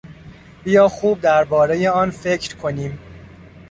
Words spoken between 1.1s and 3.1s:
دربارهی آن فکر کنیم.